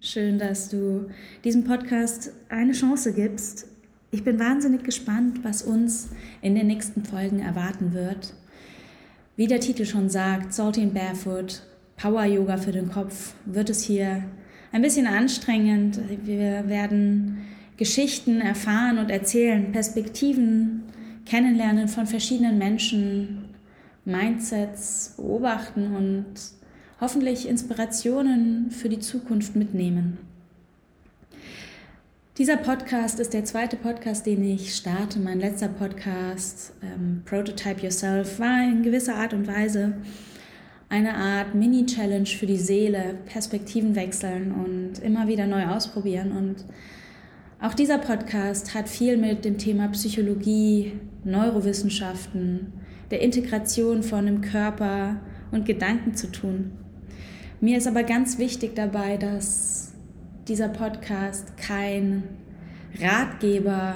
[0.00, 1.08] Schön, dass du
[1.42, 3.66] diesem Podcast eine Chance gibst.
[4.10, 6.10] Ich bin wahnsinnig gespannt, was uns
[6.42, 8.34] in den nächsten Folgen erwarten wird.
[9.36, 11.62] Wie der Titel schon sagt, Salty and Barefoot,
[11.96, 14.24] Power Yoga für den Kopf, wird es hier
[14.70, 15.98] ein bisschen anstrengend.
[16.26, 17.38] Wir werden
[17.82, 20.84] Geschichten erfahren und erzählen, Perspektiven
[21.26, 23.46] kennenlernen von verschiedenen Menschen,
[24.04, 26.34] Mindsets beobachten und
[27.00, 30.18] hoffentlich Inspirationen für die Zukunft mitnehmen.
[32.38, 35.18] Dieser Podcast ist der zweite Podcast, den ich starte.
[35.18, 39.94] Mein letzter Podcast, ähm, Prototype Yourself, war in gewisser Art und Weise
[40.88, 46.30] eine Art Mini-Challenge für die Seele, Perspektiven wechseln und immer wieder neu ausprobieren.
[46.30, 46.64] Und
[47.62, 52.72] auch dieser Podcast hat viel mit dem Thema Psychologie, Neurowissenschaften,
[53.12, 55.20] der Integration von dem Körper
[55.52, 56.72] und Gedanken zu tun.
[57.60, 59.92] Mir ist aber ganz wichtig dabei, dass
[60.48, 62.24] dieser Podcast kein
[63.00, 63.94] Ratgeber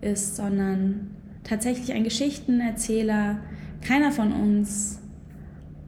[0.00, 1.10] ist, sondern
[1.42, 3.40] tatsächlich ein Geschichtenerzähler.
[3.82, 5.00] Keiner von uns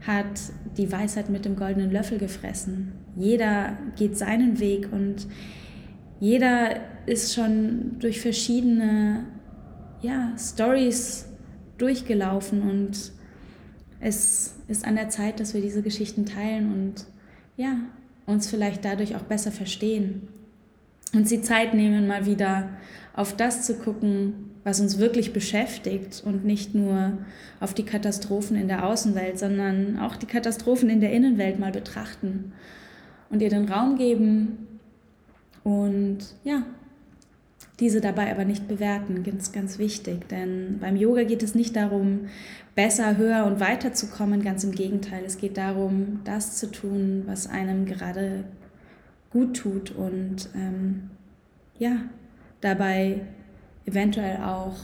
[0.05, 0.41] hat
[0.77, 2.95] die Weisheit mit dem goldenen Löffel gefressen.
[3.15, 5.29] Jeder geht seinen Weg und
[6.23, 9.25] jeder ist schon durch verschiedene
[10.03, 11.27] ja, Stories
[11.79, 13.11] durchgelaufen und
[13.99, 17.07] es ist an der Zeit, dass wir diese Geschichten teilen und
[17.57, 17.77] ja,
[18.25, 20.29] uns vielleicht dadurch auch besser verstehen.
[21.13, 22.69] Und sie Zeit nehmen, mal wieder
[23.15, 27.19] auf das zu gucken, was uns wirklich beschäftigt und nicht nur
[27.59, 32.53] auf die Katastrophen in der Außenwelt, sondern auch die Katastrophen in der Innenwelt mal betrachten
[33.29, 34.69] und ihr den Raum geben
[35.65, 36.65] und ja,
[37.81, 40.29] diese dabei aber nicht bewerten, ganz, ganz wichtig.
[40.29, 42.29] Denn beim Yoga geht es nicht darum,
[42.75, 45.25] besser, höher und weiter zu kommen, ganz im Gegenteil.
[45.25, 48.45] Es geht darum, das zu tun, was einem gerade
[49.31, 51.11] gut tut und ähm,
[51.79, 51.97] ja,
[52.61, 53.23] dabei
[53.87, 54.77] eventuell auch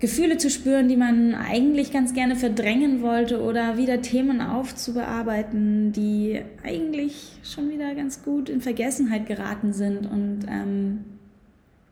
[0.00, 6.40] Gefühle zu spüren, die man eigentlich ganz gerne verdrängen wollte oder wieder Themen aufzubearbeiten, die
[6.64, 11.04] eigentlich schon wieder ganz gut in Vergessenheit geraten sind und ähm,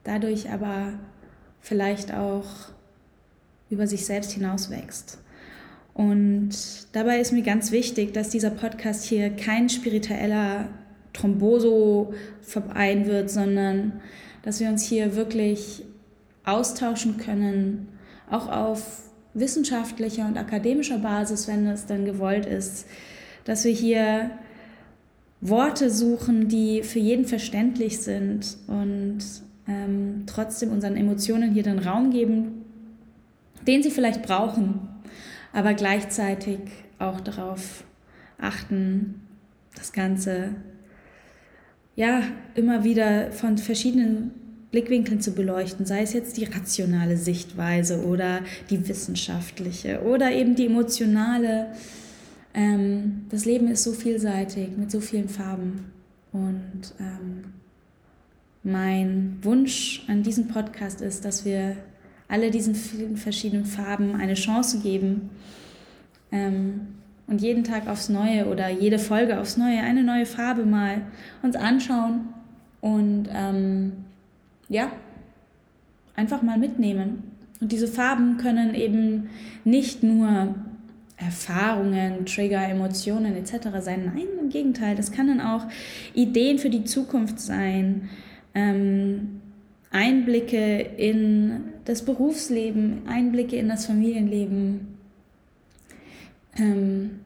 [0.05, 0.95] dadurch aber
[1.61, 2.47] vielleicht auch
[3.69, 5.19] über sich selbst hinaus wächst.
[5.93, 6.51] Und
[6.93, 10.71] dabei ist mir ganz wichtig, dass dieser Podcast hier kein spiritueller
[11.13, 14.01] Tromboso-Verein wird, sondern
[14.43, 15.85] dass wir uns hier wirklich
[16.45, 17.89] austauschen können,
[18.31, 19.03] auch auf
[19.35, 22.87] wissenschaftlicher und akademischer Basis, wenn es dann gewollt ist,
[23.45, 24.31] dass wir hier
[25.41, 29.21] Worte suchen, die für jeden verständlich sind und
[29.69, 32.65] ähm, trotzdem unseren Emotionen hier den Raum geben,
[33.67, 34.89] den sie vielleicht brauchen,
[35.53, 36.59] aber gleichzeitig
[36.99, 37.85] auch darauf
[38.39, 39.23] achten,
[39.77, 40.57] das Ganze
[41.95, 42.23] ja
[42.55, 44.33] immer wieder von verschiedenen
[44.71, 50.67] Blickwinkeln zu beleuchten, sei es jetzt die rationale Sichtweise oder die wissenschaftliche oder eben die
[50.67, 51.69] emotionale.
[52.53, 55.93] Ähm, das Leben ist so vielseitig mit so vielen Farben
[56.33, 57.45] und ähm,
[58.63, 61.77] mein Wunsch an diesem Podcast ist, dass wir
[62.29, 65.31] alle diesen vielen verschiedenen Farben eine Chance geben
[66.31, 66.89] ähm,
[67.27, 71.03] und jeden Tag aufs Neue oder jede Folge aufs Neue eine neue Farbe mal
[71.43, 72.29] uns anschauen
[72.83, 73.93] und ähm,
[74.69, 74.93] ja,
[76.15, 77.23] einfach mal mitnehmen.
[77.61, 79.31] Und diese Farben können eben
[79.65, 80.55] nicht nur
[81.17, 83.69] Erfahrungen, Trigger, Emotionen etc.
[83.81, 84.13] sein.
[84.15, 85.67] Nein, im Gegenteil, das kann dann auch
[86.15, 88.09] Ideen für die Zukunft sein,
[88.55, 89.41] ähm,
[89.91, 94.99] Einblicke in das Berufsleben, Einblicke in das Familienleben.
[96.57, 97.21] Ähm,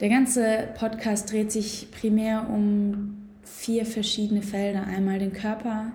[0.00, 3.15] der ganze Podcast dreht sich primär um
[3.46, 4.84] vier verschiedene Felder.
[4.84, 5.92] Einmal den Körper,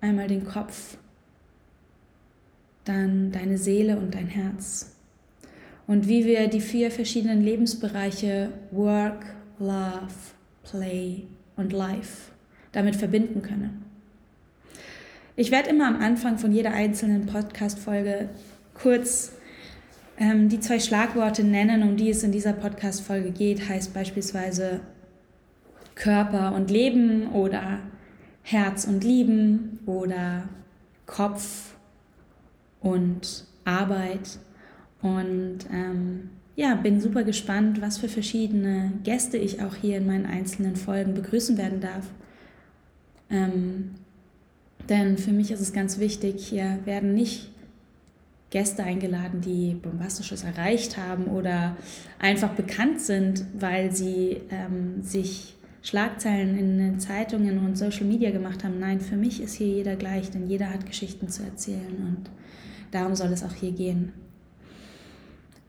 [0.00, 0.98] einmal den Kopf,
[2.84, 4.96] dann deine Seele und dein Herz.
[5.86, 9.24] Und wie wir die vier verschiedenen Lebensbereiche Work,
[9.58, 10.12] Love,
[10.64, 11.24] Play
[11.56, 12.32] und Life
[12.72, 13.84] damit verbinden können.
[15.36, 18.28] Ich werde immer am Anfang von jeder einzelnen Podcast-Folge
[18.74, 19.32] kurz
[20.18, 23.68] ähm, die zwei Schlagworte nennen, um die es in dieser Podcast-Folge geht.
[23.68, 24.80] Heißt beispielsweise
[26.02, 27.78] Körper und Leben oder
[28.42, 30.48] Herz und Lieben oder
[31.06, 31.74] Kopf
[32.80, 34.40] und Arbeit.
[35.00, 40.26] Und ähm, ja, bin super gespannt, was für verschiedene Gäste ich auch hier in meinen
[40.26, 42.08] einzelnen Folgen begrüßen werden darf.
[43.30, 43.92] Ähm,
[44.88, 47.48] denn für mich ist es ganz wichtig, hier werden nicht
[48.50, 51.76] Gäste eingeladen, die Bombastisches erreicht haben oder
[52.18, 58.78] einfach bekannt sind, weil sie ähm, sich Schlagzeilen in Zeitungen und Social Media gemacht haben.
[58.78, 62.30] Nein, für mich ist hier jeder gleich, denn jeder hat Geschichten zu erzählen und
[62.92, 64.12] darum soll es auch hier gehen.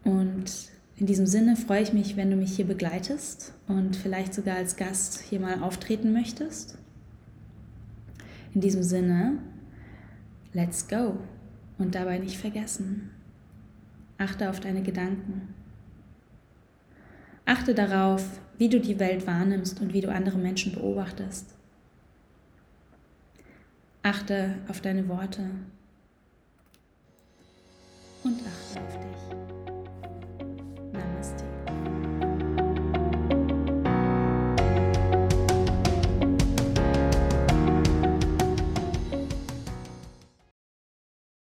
[0.03, 0.51] Und
[0.97, 4.75] in diesem Sinne freue ich mich, wenn du mich hier begleitest und vielleicht sogar als
[4.75, 6.77] Gast hier mal auftreten möchtest.
[8.53, 9.39] In diesem Sinne,
[10.53, 11.17] let's go
[11.79, 13.09] und dabei nicht vergessen.
[14.19, 15.53] Achte auf deine Gedanken.
[17.45, 21.55] Achte darauf, wie du die Welt wahrnimmst und wie du andere Menschen beobachtest.
[24.03, 25.49] Achte auf deine Worte
[28.23, 29.21] und achte auf dich.
[30.91, 31.52] Namaste.